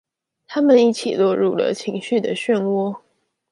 [0.47, 3.01] 他們一起落入了情緒的旋渦